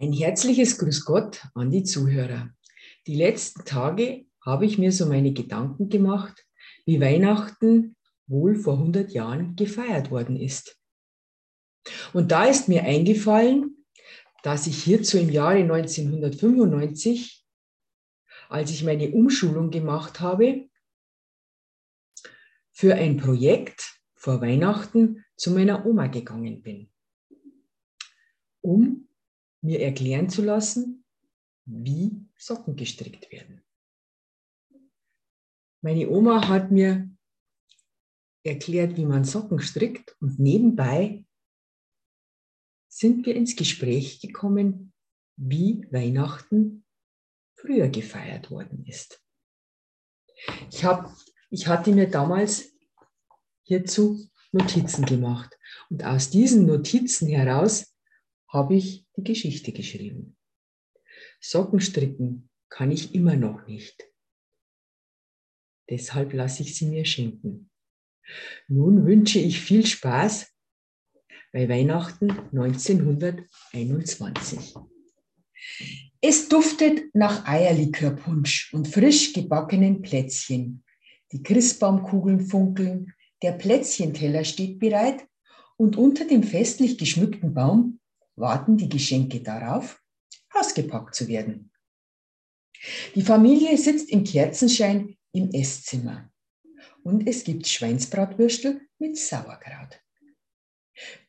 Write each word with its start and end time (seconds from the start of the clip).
Ein 0.00 0.12
herzliches 0.12 0.76
Grüß 0.78 1.04
Gott 1.04 1.46
an 1.54 1.70
die 1.70 1.84
Zuhörer. 1.84 2.50
Die 3.06 3.14
letzten 3.14 3.64
Tage 3.64 4.26
habe 4.44 4.66
ich 4.66 4.76
mir 4.76 4.90
so 4.90 5.06
meine 5.06 5.32
Gedanken 5.32 5.88
gemacht, 5.88 6.44
wie 6.84 7.00
Weihnachten 7.00 7.94
wohl 8.26 8.56
vor 8.56 8.74
100 8.74 9.12
Jahren 9.12 9.54
gefeiert 9.54 10.10
worden 10.10 10.36
ist. 10.36 10.80
Und 12.12 12.32
da 12.32 12.46
ist 12.46 12.68
mir 12.68 12.82
eingefallen, 12.82 13.84
dass 14.42 14.66
ich 14.66 14.82
hierzu 14.82 15.16
im 15.16 15.30
Jahre 15.30 15.60
1995, 15.60 17.46
als 18.48 18.70
ich 18.72 18.82
meine 18.82 19.10
Umschulung 19.10 19.70
gemacht 19.70 20.18
habe, 20.18 20.68
für 22.72 22.96
ein 22.96 23.16
Projekt 23.16 24.00
vor 24.16 24.40
Weihnachten 24.40 25.24
zu 25.36 25.52
meiner 25.52 25.86
Oma 25.86 26.08
gegangen 26.08 26.62
bin, 26.62 26.90
um 28.60 29.04
mir 29.64 29.80
erklären 29.80 30.28
zu 30.28 30.42
lassen, 30.42 31.04
wie 31.64 32.28
Socken 32.36 32.76
gestrickt 32.76 33.32
werden. 33.32 33.64
Meine 35.80 36.08
Oma 36.10 36.48
hat 36.48 36.70
mir 36.70 37.10
erklärt, 38.42 38.96
wie 38.96 39.06
man 39.06 39.24
Socken 39.24 39.60
strickt 39.60 40.16
und 40.20 40.38
nebenbei 40.38 41.24
sind 42.88 43.24
wir 43.26 43.34
ins 43.34 43.56
Gespräch 43.56 44.20
gekommen, 44.20 44.92
wie 45.36 45.86
Weihnachten 45.90 46.84
früher 47.56 47.88
gefeiert 47.88 48.50
worden 48.50 48.84
ist. 48.86 49.22
Ich, 50.70 50.84
hab, 50.84 51.10
ich 51.50 51.66
hatte 51.66 51.92
mir 51.92 52.08
damals 52.08 52.72
hierzu 53.62 54.30
Notizen 54.52 55.06
gemacht 55.06 55.58
und 55.88 56.04
aus 56.04 56.28
diesen 56.30 56.66
Notizen 56.66 57.28
heraus 57.28 57.93
habe 58.54 58.76
ich 58.76 59.04
die 59.16 59.24
Geschichte 59.24 59.72
geschrieben. 59.72 60.36
Socken 61.40 61.80
stricken 61.80 62.48
kann 62.70 62.92
ich 62.92 63.14
immer 63.14 63.36
noch 63.36 63.66
nicht. 63.66 64.08
Deshalb 65.90 66.32
lasse 66.32 66.62
ich 66.62 66.74
sie 66.76 66.86
mir 66.86 67.04
schenken. 67.04 67.68
Nun 68.68 69.04
wünsche 69.04 69.38
ich 69.38 69.60
viel 69.60 69.84
Spaß 69.84 70.50
bei 71.52 71.68
Weihnachten 71.68 72.30
1921. 72.30 74.74
Es 76.22 76.48
duftet 76.48 77.14
nach 77.14 77.46
Eierlikörpunsch 77.46 78.72
und 78.72 78.88
frisch 78.88 79.34
gebackenen 79.34 80.00
Plätzchen. 80.00 80.82
Die 81.32 81.42
Christbaumkugeln 81.42 82.46
funkeln, 82.46 83.12
der 83.42 83.52
Plätzchenteller 83.52 84.44
steht 84.44 84.78
bereit 84.78 85.26
und 85.76 85.96
unter 85.96 86.24
dem 86.24 86.44
festlich 86.44 86.96
geschmückten 86.96 87.52
Baum 87.52 88.00
warten 88.36 88.76
die 88.76 88.88
Geschenke 88.88 89.40
darauf, 89.40 90.02
ausgepackt 90.50 91.14
zu 91.14 91.28
werden. 91.28 91.70
Die 93.14 93.22
Familie 93.22 93.76
sitzt 93.78 94.10
im 94.10 94.24
Kerzenschein 94.24 95.16
im 95.32 95.50
Esszimmer 95.50 96.30
und 97.02 97.26
es 97.26 97.44
gibt 97.44 97.66
Schweinsbratwürstel 97.66 98.80
mit 98.98 99.16
Sauerkraut. 99.18 100.00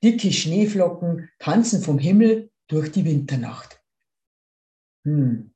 Dicke 0.03 0.31
Schneeflocken 0.31 1.29
tanzen 1.39 1.81
vom 1.81 1.97
Himmel 1.97 2.51
durch 2.67 2.91
die 2.91 3.05
Winternacht. 3.05 3.81
Hm. 5.03 5.53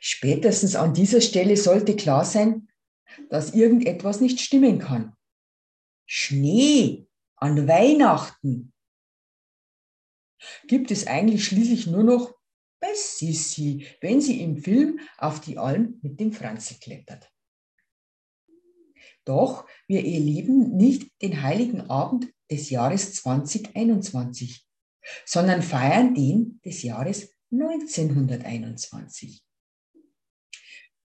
Spätestens 0.00 0.76
an 0.76 0.94
dieser 0.94 1.20
Stelle 1.20 1.56
sollte 1.56 1.94
klar 1.94 2.24
sein, 2.24 2.68
dass 3.28 3.54
irgendetwas 3.54 4.20
nicht 4.20 4.40
stimmen 4.40 4.78
kann. 4.78 5.14
Schnee 6.06 7.06
an 7.36 7.68
Weihnachten 7.68 8.71
gibt 10.66 10.90
es 10.90 11.06
eigentlich 11.06 11.44
schließlich 11.44 11.86
nur 11.86 12.04
noch 12.04 12.34
bei 12.80 12.92
Sissi, 12.94 13.86
wenn 14.00 14.20
sie 14.20 14.40
im 14.42 14.56
Film 14.58 14.98
auf 15.18 15.40
die 15.40 15.58
Alm 15.58 15.98
mit 16.02 16.18
dem 16.18 16.32
Franzi 16.32 16.78
klettert. 16.80 17.30
Doch 19.24 19.66
wir 19.86 20.04
erleben 20.04 20.76
nicht 20.76 21.10
den 21.22 21.42
heiligen 21.42 21.82
Abend 21.82 22.32
des 22.50 22.70
Jahres 22.70 23.14
2021, 23.14 24.66
sondern 25.24 25.62
feiern 25.62 26.14
den 26.14 26.60
des 26.64 26.82
Jahres 26.82 27.32
1921. 27.52 29.44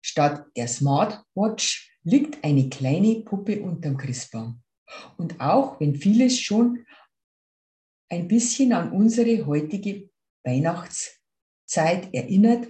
Statt 0.04 0.46
der 0.56 0.68
Smartwatch 0.68 1.98
liegt 2.02 2.44
eine 2.44 2.68
kleine 2.68 3.20
Puppe 3.22 3.62
unterm 3.62 3.96
Christbaum. 3.96 4.62
Und 5.16 5.40
auch 5.40 5.80
wenn 5.80 5.94
vieles 5.94 6.38
schon 6.38 6.84
ein 8.12 8.28
bisschen 8.28 8.74
an 8.74 8.92
unsere 8.92 9.46
heutige 9.46 10.10
Weihnachtszeit 10.44 12.12
erinnert 12.12 12.68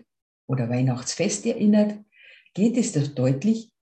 oder 0.48 0.70
Weihnachtsfest 0.70 1.46
erinnert, 1.46 1.98
geht 2.54 2.76
es 2.76 2.92
doch 2.92 3.08
deutlich 3.08 3.72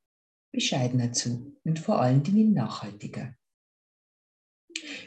bescheidener 0.55 1.13
zu 1.13 1.61
und 1.65 1.79
vor 1.79 2.01
allen 2.01 2.23
Dingen 2.23 2.55
nachhaltiger. 2.55 3.37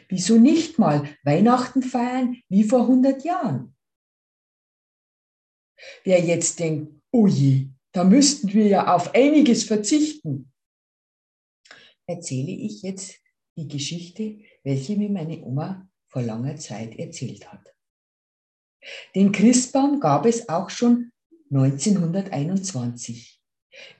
Wieso 0.08 0.38
nicht 0.38 0.78
mal 0.78 1.16
Weihnachten 1.24 1.82
feiern 1.82 2.40
wie 2.48 2.62
vor 2.62 2.82
100 2.82 3.24
Jahren? 3.24 3.76
Wer 6.04 6.20
jetzt 6.20 6.60
denkt, 6.60 7.02
oh 7.10 7.26
je, 7.26 7.68
da 7.90 8.04
müssten 8.04 8.52
wir 8.52 8.68
ja 8.68 8.94
auf 8.94 9.12
einiges 9.12 9.64
verzichten, 9.64 10.52
erzähle 12.06 12.52
ich 12.52 12.82
jetzt 12.82 13.18
die 13.56 13.66
Geschichte, 13.66 14.38
welche 14.62 14.96
mir 14.96 15.10
meine 15.10 15.42
Oma 15.42 15.90
vor 16.14 16.22
langer 16.22 16.56
Zeit 16.56 16.96
erzählt 16.96 17.52
hat. 17.52 17.74
Den 19.16 19.32
Christbaum 19.32 19.98
gab 19.98 20.26
es 20.26 20.48
auch 20.48 20.70
schon 20.70 21.10
1921 21.50 23.42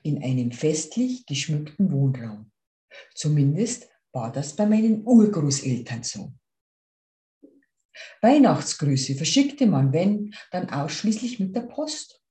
in 0.01 0.23
einem 0.23 0.53
festlich 0.53 1.25
geschmückten 1.25 1.91
Wohnraum. 1.91 2.51
Zumindest 3.13 3.89
war 4.13 4.31
das 4.31 4.55
bei 4.55 4.65
meinen 4.65 5.05
Urgroßeltern 5.05 6.03
so. 6.03 6.31
Weihnachtsgrüße 8.21 9.15
verschickte 9.15 9.67
man, 9.67 9.91
wenn, 9.91 10.33
dann 10.51 10.69
ausschließlich 10.69 11.41
mit 11.41 11.53
der 11.53 11.63
Post. 11.63 12.21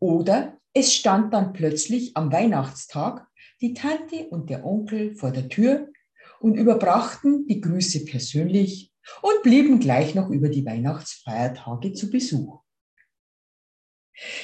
Oder 0.00 0.60
es 0.74 0.92
stand 0.94 1.32
dann 1.32 1.54
plötzlich 1.54 2.14
am 2.14 2.30
Weihnachtstag 2.30 3.26
die 3.62 3.72
Tante 3.72 4.28
und 4.28 4.50
der 4.50 4.66
Onkel 4.66 5.14
vor 5.14 5.30
der 5.30 5.48
Tür 5.48 5.90
und 6.42 6.54
überbrachten 6.54 7.46
die 7.46 7.60
Grüße 7.60 8.04
persönlich 8.04 8.92
und 9.22 9.42
blieben 9.42 9.78
gleich 9.78 10.14
noch 10.14 10.28
über 10.30 10.48
die 10.48 10.64
Weihnachtsfeiertage 10.64 11.92
zu 11.92 12.10
Besuch. 12.10 12.60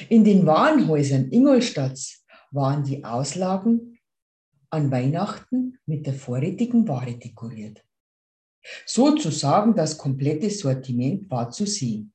In 0.09 0.23
den 0.23 0.45
Warenhäusern 0.45 1.31
Ingolstadts 1.31 2.25
waren 2.51 2.83
die 2.83 3.03
Auslagen 3.03 3.99
an 4.69 4.91
Weihnachten 4.91 5.77
mit 5.85 6.05
der 6.05 6.13
vorrätigen 6.13 6.87
Ware 6.87 7.17
dekoriert. 7.17 7.83
Sozusagen 8.85 9.75
das 9.75 9.97
komplette 9.97 10.49
Sortiment 10.49 11.29
war 11.29 11.49
zu 11.51 11.65
sehen. 11.65 12.13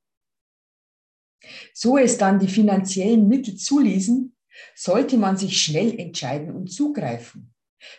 So 1.73 1.99
es 1.99 2.17
dann 2.17 2.39
die 2.39 2.49
finanziellen 2.49 3.29
Mittel 3.29 3.57
zuließen, 3.57 4.35
sollte 4.75 5.19
man 5.19 5.37
sich 5.37 5.61
schnell 5.61 5.99
entscheiden 5.99 6.55
und 6.55 6.73
zugreifen. 6.73 7.54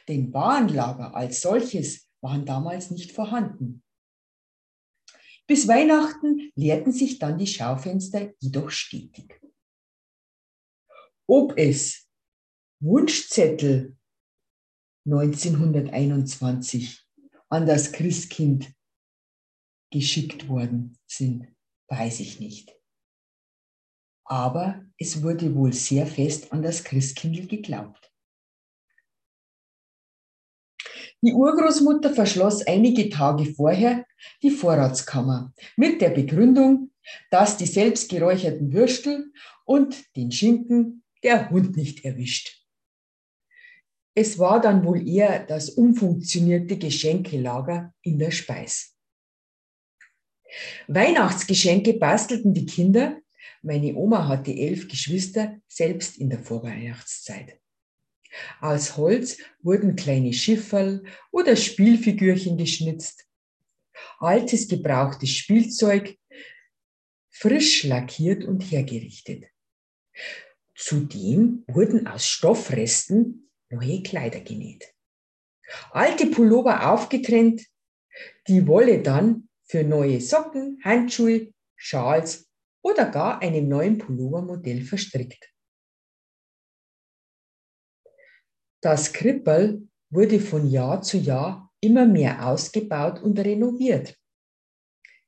Denn 0.07 0.33
Warenlager 0.33 1.15
als 1.15 1.41
solches 1.41 2.09
waren 2.21 2.45
damals 2.45 2.91
nicht 2.91 3.11
vorhanden. 3.11 3.83
Bis 5.47 5.67
Weihnachten 5.67 6.51
leerten 6.55 6.91
sich 6.91 7.19
dann 7.19 7.37
die 7.37 7.47
Schaufenster 7.47 8.33
jedoch 8.39 8.71
stetig. 8.71 9.39
Ob 11.27 11.57
es 11.57 12.07
Wunschzettel 12.79 13.97
1921 15.05 17.05
an 17.49 17.67
das 17.67 17.91
Christkind 17.91 18.73
geschickt 19.91 20.47
worden 20.47 20.97
sind, 21.05 21.47
weiß 21.89 22.21
ich 22.21 22.39
nicht. 22.39 22.75
Aber 24.27 24.83
es 24.97 25.21
wurde 25.21 25.53
wohl 25.53 25.73
sehr 25.73 26.07
fest 26.07 26.51
an 26.51 26.63
das 26.63 26.83
Christkindl 26.83 27.45
geglaubt. 27.45 28.11
Die 31.25 31.33
Urgroßmutter 31.33 32.13
verschloss 32.13 32.61
einige 32.67 33.09
Tage 33.09 33.45
vorher 33.45 34.05
die 34.43 34.51
Vorratskammer 34.51 35.55
mit 35.75 35.99
der 35.99 36.11
Begründung, 36.11 36.91
dass 37.31 37.57
die 37.57 37.65
selbst 37.65 38.09
geräucherten 38.09 38.71
Würstel 38.71 39.33
und 39.65 40.15
den 40.15 40.31
Schinken 40.31 41.03
der 41.23 41.49
Hund 41.49 41.77
nicht 41.77 42.05
erwischt. 42.05 42.63
Es 44.13 44.37
war 44.37 44.61
dann 44.61 44.85
wohl 44.85 45.07
eher 45.07 45.43
das 45.43 45.71
umfunktionierte 45.71 46.77
Geschenkelager 46.77 47.91
in 48.03 48.19
der 48.19 48.29
Speis. 48.29 48.95
Weihnachtsgeschenke 50.87 51.93
bastelten 51.93 52.53
die 52.53 52.67
Kinder, 52.67 53.19
meine 53.63 53.95
Oma 53.95 54.27
hatte 54.27 54.51
elf 54.51 54.87
Geschwister, 54.87 55.59
selbst 55.67 56.17
in 56.17 56.29
der 56.29 56.37
Vorweihnachtszeit. 56.37 57.59
Aus 58.61 58.97
Holz 58.97 59.37
wurden 59.61 59.95
kleine 59.95 60.33
Schifferl 60.33 61.03
oder 61.31 61.55
Spielfigürchen 61.55 62.57
geschnitzt. 62.57 63.25
Altes 64.19 64.67
gebrauchtes 64.67 65.29
Spielzeug 65.29 66.17
frisch 67.29 67.83
lackiert 67.83 68.45
und 68.45 68.61
hergerichtet. 68.61 69.45
Zudem 70.75 71.63
wurden 71.67 72.07
aus 72.07 72.25
Stoffresten 72.25 73.49
neue 73.69 74.03
Kleider 74.03 74.39
genäht. 74.39 74.93
Alte 75.91 76.27
Pullover 76.27 76.91
aufgetrennt, 76.91 77.65
die 78.47 78.67
Wolle 78.67 79.01
dann 79.01 79.49
für 79.63 79.83
neue 79.83 80.21
Socken, 80.21 80.79
Handschuhe, 80.83 81.53
Schals 81.75 82.47
oder 82.81 83.09
gar 83.09 83.41
einem 83.41 83.67
neuen 83.67 83.97
Pullovermodell 83.97 84.83
verstrickt. 84.83 85.49
Das 88.85 89.13
Krippel 89.13 89.87
wurde 90.11 90.39
von 90.39 90.69
Jahr 90.69 91.01
zu 91.01 91.17
Jahr 91.17 91.73
immer 91.81 92.05
mehr 92.05 92.47
ausgebaut 92.47 93.19
und 93.19 93.39
renoviert. 93.39 94.15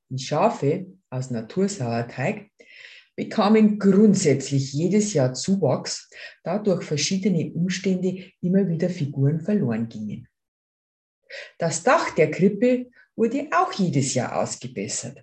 Die 0.09 0.24
Schafe 0.24 0.86
aus 1.09 1.31
Natursauerteig 1.31 2.51
bekamen 3.15 3.80
grundsätzlich 3.80 4.74
jedes 4.74 5.13
Jahr 5.13 5.33
Zuwachs, 5.33 6.07
da 6.44 6.59
durch 6.59 6.83
verschiedene 6.83 7.51
Umstände 7.51 8.25
immer 8.42 8.69
wieder 8.69 8.92
Figuren 8.92 9.42
verloren 9.42 9.89
gingen. 9.89 10.27
Das 11.57 11.81
Dach 11.81 12.13
der 12.13 12.30
Krippe 12.30 12.92
wurde 13.15 13.48
auch 13.51 13.74
jedes 13.74 14.13
Jahr 14.13 14.39
ausgebessert. 14.39 15.18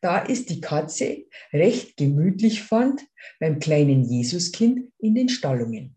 Da 0.00 0.18
ist 0.18 0.50
die 0.50 0.60
Katze 0.60 1.26
recht 1.52 1.96
gemütlich 1.96 2.64
fand 2.64 3.00
beim 3.38 3.60
kleinen 3.60 4.02
Jesuskind 4.02 4.90
in 4.98 5.14
den 5.14 5.28
Stallungen. 5.28 5.95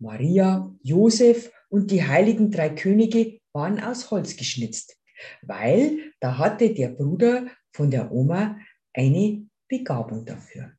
Maria, 0.00 0.74
Josef 0.82 1.52
und 1.68 1.90
die 1.90 2.02
heiligen 2.02 2.50
drei 2.50 2.70
Könige 2.70 3.40
waren 3.52 3.80
aus 3.80 4.10
Holz 4.10 4.36
geschnitzt, 4.36 4.98
weil 5.42 6.12
da 6.20 6.38
hatte 6.38 6.72
der 6.72 6.88
Bruder 6.88 7.48
von 7.72 7.90
der 7.90 8.10
Oma 8.10 8.58
eine 8.94 9.46
Begabung 9.68 10.24
dafür. 10.24 10.72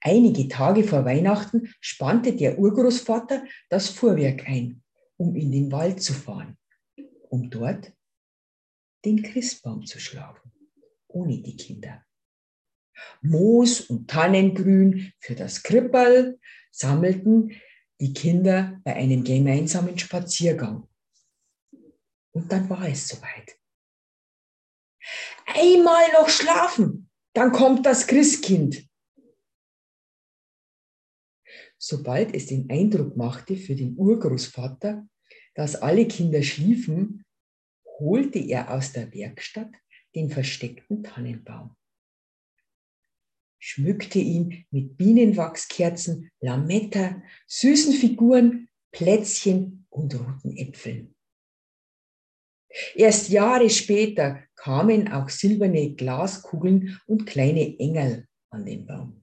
Einige 0.00 0.48
Tage 0.48 0.84
vor 0.84 1.04
Weihnachten 1.04 1.72
spannte 1.80 2.36
der 2.36 2.58
Urgroßvater 2.58 3.44
das 3.70 3.88
Fuhrwerk 3.88 4.46
ein, 4.46 4.82
um 5.16 5.34
in 5.34 5.50
den 5.50 5.72
Wald 5.72 6.02
zu 6.02 6.12
fahren, 6.12 6.58
um 7.30 7.48
dort 7.48 7.92
den 9.04 9.22
Christbaum 9.22 9.86
zu 9.86 9.98
schlagen, 9.98 10.52
ohne 11.08 11.38
die 11.40 11.56
Kinder. 11.56 12.04
Moos 13.20 13.80
und 13.80 14.08
Tannengrün 14.08 15.12
für 15.18 15.34
das 15.34 15.62
Krippel 15.62 16.38
sammelten 16.70 17.60
die 18.00 18.12
Kinder 18.12 18.80
bei 18.84 18.94
einem 18.94 19.22
gemeinsamen 19.22 19.98
Spaziergang. 19.98 20.88
Und 22.32 22.50
dann 22.50 22.68
war 22.68 22.88
es 22.88 23.08
soweit 23.08 23.58
einmal 25.46 26.12
noch 26.12 26.28
schlafen, 26.28 27.10
dann 27.34 27.52
kommt 27.52 27.86
das 27.86 28.06
Christkind. 28.06 28.88
Sobald 31.78 32.34
es 32.34 32.46
den 32.46 32.70
Eindruck 32.70 33.16
machte 33.16 33.56
für 33.56 33.74
den 33.74 33.96
Urgroßvater, 33.96 35.06
dass 35.54 35.76
alle 35.76 36.06
Kinder 36.06 36.42
schliefen, 36.42 37.24
holte 37.98 38.38
er 38.38 38.70
aus 38.70 38.92
der 38.92 39.12
Werkstatt 39.12 39.70
den 40.14 40.30
versteckten 40.30 41.02
Tannenbaum, 41.02 41.76
schmückte 43.62 44.18
ihn 44.18 44.66
mit 44.72 44.96
Bienenwachskerzen, 44.96 46.30
Lametta, 46.40 47.22
süßen 47.46 47.92
Figuren, 47.92 48.68
Plätzchen 48.90 49.86
und 49.88 50.14
roten 50.18 50.56
Äpfeln. 50.56 51.14
Erst 52.96 53.28
Jahre 53.28 53.70
später 53.70 54.42
kamen 54.56 55.12
auch 55.12 55.28
silberne 55.28 55.94
Glaskugeln 55.94 57.00
und 57.06 57.24
kleine 57.24 57.78
Engel 57.78 58.26
an 58.50 58.66
den 58.66 58.84
Baum. 58.84 59.22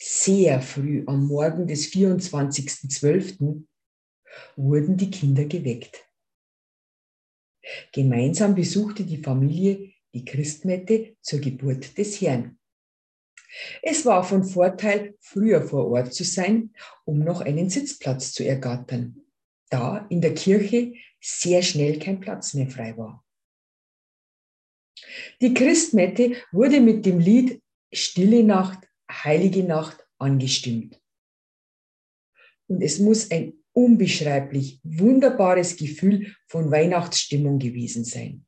Sehr 0.00 0.62
früh 0.62 1.04
am 1.06 1.26
Morgen 1.26 1.66
des 1.66 1.92
24.12. 1.92 3.64
wurden 4.56 4.96
die 4.96 5.10
Kinder 5.10 5.44
geweckt. 5.44 6.02
Gemeinsam 7.92 8.54
besuchte 8.54 9.04
die 9.04 9.22
Familie 9.22 9.95
die 10.16 10.24
Christmette 10.24 11.16
zur 11.20 11.38
Geburt 11.38 11.96
des 11.96 12.20
Herrn. 12.20 12.58
Es 13.82 14.04
war 14.04 14.24
von 14.24 14.42
Vorteil, 14.42 15.14
früher 15.20 15.62
vor 15.62 15.86
Ort 15.88 16.12
zu 16.12 16.24
sein, 16.24 16.74
um 17.04 17.20
noch 17.20 17.40
einen 17.40 17.70
Sitzplatz 17.70 18.32
zu 18.32 18.44
ergattern 18.44 19.22
da 19.70 20.06
in 20.10 20.20
der 20.20 20.34
Kirche 20.34 20.94
sehr 21.20 21.62
schnell 21.62 21.98
kein 21.98 22.20
Platz 22.20 22.54
mehr 22.54 22.68
frei 22.68 22.96
war. 22.96 23.24
Die 25.40 25.54
Christmette 25.54 26.36
wurde 26.52 26.80
mit 26.80 27.04
dem 27.06 27.18
Lied 27.18 27.62
Stille 27.92 28.42
Nacht, 28.42 28.88
Heilige 29.10 29.62
Nacht 29.62 30.04
angestimmt. 30.18 31.00
Und 32.68 32.82
es 32.82 32.98
muss 32.98 33.30
ein 33.30 33.54
unbeschreiblich 33.72 34.80
wunderbares 34.82 35.76
Gefühl 35.76 36.34
von 36.48 36.70
Weihnachtsstimmung 36.70 37.58
gewesen 37.58 38.04
sein. 38.04 38.46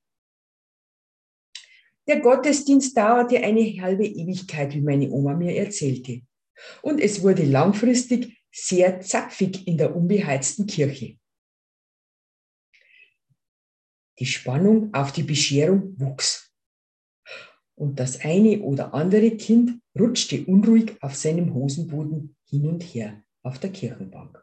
Der 2.08 2.20
Gottesdienst 2.20 2.96
dauerte 2.96 3.36
eine 3.36 3.60
halbe 3.82 4.06
Ewigkeit, 4.06 4.74
wie 4.74 4.80
meine 4.80 5.10
Oma 5.10 5.34
mir 5.34 5.54
erzählte. 5.54 6.22
Und 6.80 7.00
es 7.00 7.22
wurde 7.22 7.44
langfristig 7.44 8.42
sehr 8.50 9.00
zapfig 9.00 9.68
in 9.68 9.76
der 9.76 9.94
unbeheizten 9.94 10.66
Kirche. 10.66 11.18
Die 14.18 14.26
Spannung 14.26 14.92
auf 14.94 15.12
die 15.12 15.22
Bescherung 15.22 16.00
wuchs. 16.00 16.50
Und 17.74 18.00
das 18.00 18.20
eine 18.22 18.62
oder 18.62 18.94
andere 18.94 19.36
Kind 19.36 19.80
rutschte 19.96 20.44
unruhig 20.46 20.96
auf 21.02 21.14
seinem 21.14 21.54
Hosenboden 21.54 22.36
hin 22.48 22.66
und 22.66 22.82
her 22.82 23.22
auf 23.42 23.58
der 23.58 23.70
Kirchenbank. 23.70 24.42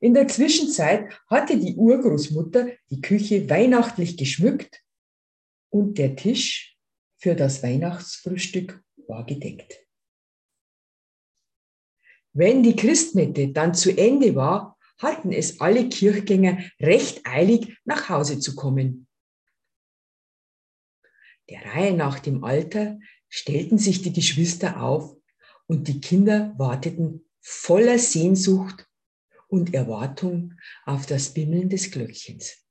In 0.00 0.14
der 0.14 0.26
Zwischenzeit 0.26 1.12
hatte 1.28 1.58
die 1.58 1.76
Urgroßmutter 1.76 2.70
die 2.90 3.02
Küche 3.02 3.48
weihnachtlich 3.48 4.16
geschmückt 4.16 4.82
und 5.72 5.96
der 5.98 6.14
Tisch 6.16 6.76
für 7.16 7.34
das 7.34 7.62
Weihnachtsfrühstück 7.62 8.82
war 9.08 9.24
gedeckt. 9.24 9.80
Wenn 12.34 12.62
die 12.62 12.76
Christmette 12.76 13.48
dann 13.48 13.74
zu 13.74 13.96
Ende 13.96 14.34
war, 14.34 14.78
hatten 14.98 15.32
es 15.32 15.60
alle 15.60 15.88
Kirchgänger 15.88 16.58
recht 16.80 17.26
eilig, 17.26 17.76
nach 17.84 18.08
Hause 18.08 18.38
zu 18.38 18.54
kommen. 18.54 19.06
Der 21.48 21.64
Reihe 21.64 21.94
nach 21.94 22.20
dem 22.20 22.44
Alter 22.44 22.98
stellten 23.28 23.78
sich 23.78 24.02
die 24.02 24.12
Geschwister 24.12 24.82
auf 24.82 25.16
und 25.66 25.88
die 25.88 26.00
Kinder 26.00 26.54
warteten 26.58 27.28
voller 27.40 27.98
Sehnsucht 27.98 28.88
und 29.48 29.74
Erwartung 29.74 30.54
auf 30.84 31.06
das 31.06 31.34
Bimmeln 31.34 31.68
des 31.68 31.90
Glöckchens. 31.90 32.64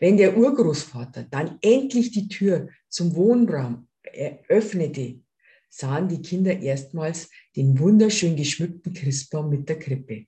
Wenn 0.00 0.16
der 0.16 0.36
Urgroßvater 0.36 1.24
dann 1.24 1.58
endlich 1.62 2.10
die 2.10 2.28
Tür 2.28 2.68
zum 2.88 3.14
Wohnraum 3.14 3.88
eröffnete 4.02 5.20
sahen 5.68 6.08
die 6.08 6.22
Kinder 6.22 6.58
erstmals 6.58 7.30
den 7.54 7.78
wunderschön 7.78 8.36
geschmückten 8.36 8.94
Christbaum 8.94 9.50
mit 9.50 9.68
der 9.68 9.78
Krippe. 9.78 10.26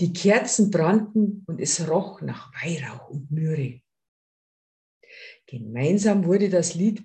Die 0.00 0.12
Kerzen 0.12 0.70
brannten 0.70 1.44
und 1.46 1.60
es 1.60 1.88
roch 1.88 2.20
nach 2.20 2.52
Weihrauch 2.62 3.08
und 3.10 3.30
Myrrhe. 3.30 3.80
Gemeinsam 5.46 6.24
wurde 6.24 6.50
das 6.50 6.74
Lied 6.74 7.02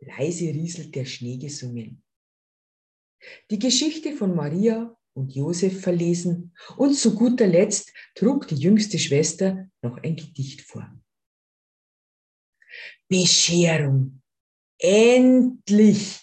Leise 0.00 0.46
rieselt 0.46 0.94
der 0.94 1.04
Schnee 1.04 1.36
gesungen. 1.36 2.02
Die 3.50 3.58
Geschichte 3.58 4.14
von 4.16 4.34
Maria 4.34 4.96
und 5.16 5.34
Josef 5.34 5.80
verlesen 5.80 6.54
und 6.76 6.94
zu 6.94 7.14
guter 7.14 7.46
Letzt 7.46 7.92
trug 8.14 8.46
die 8.48 8.56
jüngste 8.56 8.98
Schwester 8.98 9.68
noch 9.82 9.96
ein 9.98 10.16
Gedicht 10.16 10.60
vor. 10.60 10.92
Bescherung, 13.08 14.22
Endlich! 14.78 16.20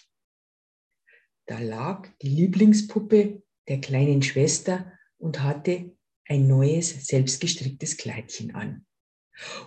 Da 1.46 1.58
lag 1.58 2.08
die 2.22 2.28
Lieblingspuppe 2.28 3.42
der 3.68 3.80
kleinen 3.80 4.22
Schwester 4.22 4.92
und 5.18 5.42
hatte 5.42 5.96
ein 6.26 6.46
neues, 6.46 7.06
selbstgestricktes 7.06 7.96
Kleidchen 7.96 8.54
an. 8.54 8.86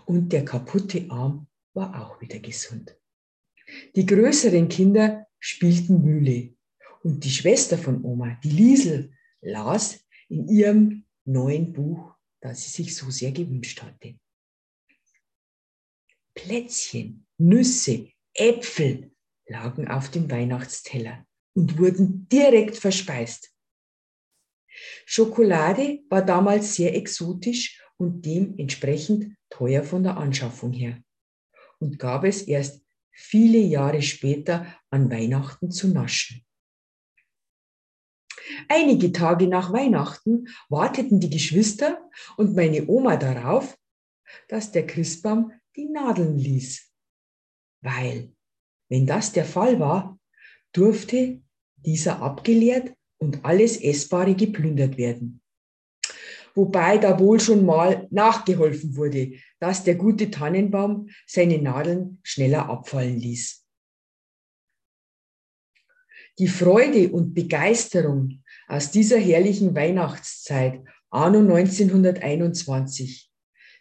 Und 0.06 0.32
der 0.32 0.46
kaputte 0.46 1.06
Arm 1.10 1.48
war 1.74 2.02
auch 2.02 2.22
wieder 2.22 2.40
gesund. 2.40 2.98
Die 3.96 4.06
größeren 4.06 4.70
Kinder 4.70 5.28
spielten 5.40 6.02
Mühle 6.02 6.56
und 7.04 7.24
die 7.24 7.30
Schwester 7.30 7.78
von 7.78 8.04
Oma, 8.04 8.40
die 8.44 8.50
Liesel, 8.50 9.12
las 9.42 10.06
in 10.30 10.48
ihrem 10.48 11.06
neuen 11.26 11.74
Buch, 11.74 12.16
das 12.42 12.64
sie 12.64 12.84
sich 12.84 12.96
so 12.96 13.10
sehr 13.10 13.32
gewünscht 13.32 13.82
hatte. 13.82 14.20
Plätzchen, 16.36 17.26
Nüsse, 17.38 18.12
Äpfel 18.34 19.12
lagen 19.48 19.88
auf 19.88 20.12
dem 20.12 20.30
Weihnachtsteller 20.30 21.26
und 21.56 21.78
wurden 21.78 22.28
direkt 22.30 22.78
verspeist. 22.78 23.52
Schokolade 25.06 26.04
war 26.10 26.24
damals 26.24 26.76
sehr 26.76 26.96
exotisch 26.96 27.82
und 27.98 28.24
dementsprechend 28.26 29.36
teuer 29.50 29.84
von 29.84 30.04
der 30.04 30.18
Anschaffung 30.18 30.72
her 30.72 31.02
und 31.80 31.98
gab 31.98 32.24
es 32.24 32.44
erst 32.44 32.86
viele 33.12 33.58
Jahre 33.58 34.04
später 34.04 34.68
an 34.92 35.10
Weihnachten 35.10 35.72
zu 35.72 35.88
naschen. 35.88 36.46
Einige 38.70 39.12
Tage 39.12 39.48
nach 39.48 39.72
Weihnachten 39.74 40.48
warteten 40.70 41.20
die 41.20 41.30
Geschwister 41.30 42.10
und 42.38 42.56
meine 42.56 42.88
Oma 42.88 43.18
darauf, 43.18 43.78
dass 44.48 44.72
der 44.72 44.86
Christbaum 44.86 45.52
die 45.76 45.90
Nadeln 45.90 46.38
ließ. 46.38 46.92
Weil, 47.82 48.34
wenn 48.90 49.06
das 49.06 49.32
der 49.32 49.46
Fall 49.46 49.80
war, 49.80 50.20
durfte 50.74 51.42
dieser 51.78 52.22
abgeleert 52.22 52.94
und 53.18 53.44
alles 53.46 53.82
Essbare 53.82 54.36
geplündert 54.36 54.98
werden. 54.98 55.42
Wobei 56.56 56.98
da 56.98 57.20
wohl 57.20 57.40
schon 57.40 57.66
mal 57.66 58.08
nachgeholfen 58.10 58.96
wurde, 58.96 59.34
dass 59.60 59.84
der 59.84 59.96
gute 59.96 60.32
Tannenbaum 60.32 61.10
seine 61.28 61.60
Nadeln 61.60 62.20
schneller 62.24 62.68
abfallen 62.68 63.18
ließ. 63.20 63.67
Die 66.40 66.48
Freude 66.48 67.10
und 67.12 67.34
Begeisterung 67.34 68.44
aus 68.68 68.92
dieser 68.92 69.18
herrlichen 69.18 69.74
Weihnachtszeit 69.74 70.84
anno 71.10 71.40
1921 71.40 73.32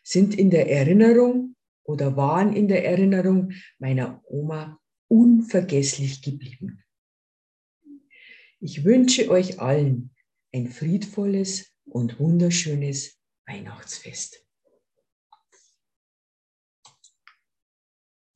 sind 0.02 0.34
in 0.38 0.48
der 0.50 0.70
Erinnerung 0.70 1.54
oder 1.82 2.16
waren 2.16 2.54
in 2.54 2.68
der 2.68 2.86
Erinnerung 2.86 3.52
meiner 3.78 4.22
Oma 4.24 4.80
unvergesslich 5.08 6.22
geblieben. 6.22 6.82
Ich 8.60 8.84
wünsche 8.84 9.28
euch 9.30 9.60
allen 9.60 10.14
ein 10.54 10.68
friedvolles 10.68 11.72
und 11.84 12.18
wunderschönes 12.18 13.18
Weihnachtsfest. 13.46 14.45